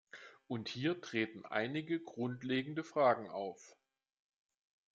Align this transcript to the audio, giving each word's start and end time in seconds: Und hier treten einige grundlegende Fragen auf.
Und 0.47 0.67
hier 0.67 0.99
treten 0.99 1.45
einige 1.45 1.99
grundlegende 1.99 2.83
Fragen 2.83 3.29
auf. 3.29 3.77